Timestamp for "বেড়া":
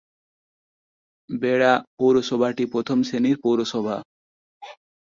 1.29-1.73